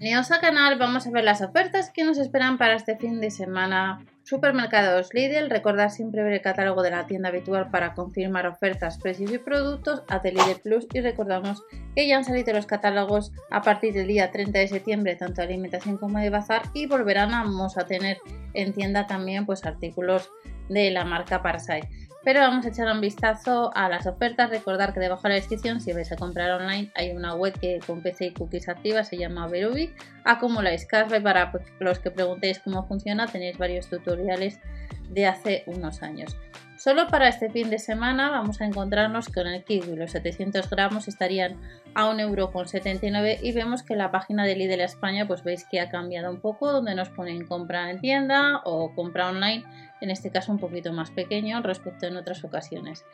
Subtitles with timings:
[0.00, 3.30] Bienvenidos al canal, vamos a ver las ofertas que nos esperan para este fin de
[3.30, 4.02] semana.
[4.22, 9.30] Supermercados Lidl, recordad siempre ver el catálogo de la tienda habitual para confirmar ofertas, precios
[9.30, 10.02] y productos.
[10.08, 11.62] Haz Lidl Plus y recordamos
[11.94, 15.48] que ya han salido los catálogos a partir del día 30 de septiembre, tanto de
[15.48, 18.16] alimentación como de bazar, y volverán a, vamos a tener
[18.54, 20.30] en tienda también pues artículos
[20.70, 21.82] de la marca Parsai.
[22.22, 24.50] Pero vamos a echar un vistazo a las ofertas.
[24.50, 27.80] Recordar que debajo de la descripción, si vais a comprar online, hay una web que
[27.86, 29.94] con PC y cookies activas, se llama Verubi.
[30.24, 33.26] Acumuláis cashback para los que preguntéis cómo funciona.
[33.26, 34.60] Tenéis varios tutoriales
[35.08, 36.36] de hace unos años.
[36.80, 39.96] Solo para este fin de semana vamos a encontrarnos con el kiwi.
[39.96, 41.60] Los 700 gramos estarían
[41.94, 46.30] a 1,79€ y vemos que la página de Lidl España pues veis que ha cambiado
[46.30, 49.62] un poco donde nos ponen compra en tienda o compra online,
[50.00, 53.04] en este caso un poquito más pequeño respecto en otras ocasiones.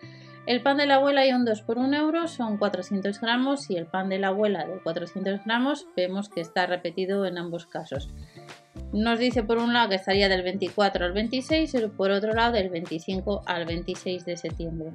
[0.46, 3.76] El pan de la abuela hay un 2 por 1 euro, son 400 gramos y
[3.76, 8.10] el pan de la abuela de 400 gramos vemos que está repetido en ambos casos.
[8.92, 12.52] Nos dice por un lado que estaría del 24 al 26 y por otro lado
[12.52, 14.90] del 25 al 26 de septiembre.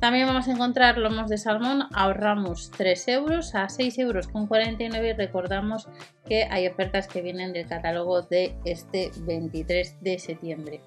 [0.00, 5.08] También vamos a encontrar lomos de salmón, ahorramos 3 euros a 6 euros con 49
[5.08, 5.88] y recordamos
[6.26, 10.80] que hay ofertas que vienen del catálogo de este 23 de septiembre.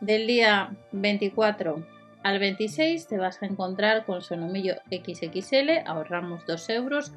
[0.00, 1.86] Del día 24
[2.22, 7.12] al 26 te vas a encontrar con solomillo XXL, ahorramos 2 euros,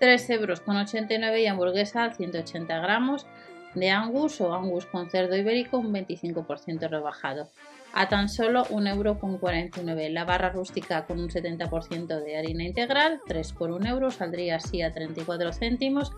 [0.00, 3.26] 3 euros con 89 y hamburguesa 180 gramos
[3.74, 7.50] de angus o angus con cerdo ibérico un 25% rebajado
[7.92, 10.12] a tan solo 1,49 euro.
[10.12, 14.82] La barra rústica con un 70% de harina integral, 3 por 1 euro, saldría así
[14.82, 16.12] a 34 céntimos.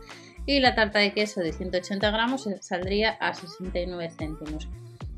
[0.45, 4.69] Y la tarta de queso de 180 gramos saldría a 69 céntimos.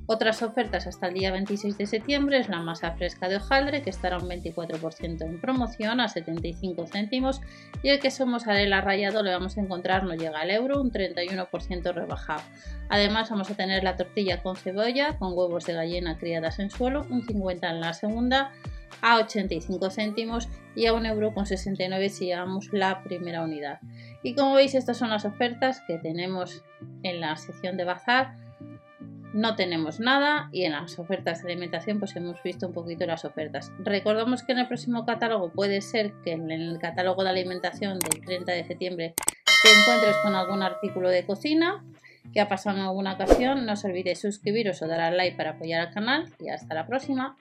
[0.07, 3.89] Otras ofertas hasta el día 26 de septiembre es la masa fresca de hojaldre que
[3.89, 7.41] estará un 24% en promoción a 75 céntimos
[7.83, 11.95] y el queso mozzarella rallado le vamos a encontrar no llega al euro un 31%
[11.95, 12.43] rebajado.
[12.91, 17.07] Además vamos a tener la tortilla con cebolla con huevos de gallina criadas en suelo
[17.09, 18.53] un 50 en la segunda
[19.01, 23.81] a 85 céntimos y a 1,69 euro si llevamos la primera unidad.
[24.23, 26.63] Y como veis estas son las ofertas que tenemos
[27.03, 28.35] en la sección de bazar
[29.35, 33.25] no tenemos nada y en las ofertas de alimentación pues hemos visto un poquito las
[33.25, 33.73] ofertas.
[33.81, 38.25] Recordamos que en el próximo catálogo puede ser que en el catálogo de alimentación del
[38.25, 41.85] 30 de septiembre te encuentres con algún artículo de cocina
[42.33, 43.67] que ha pasado en alguna ocasión.
[43.67, 46.87] No os olvidéis suscribiros o dar al like para apoyar al canal y hasta la
[46.87, 47.37] próxima.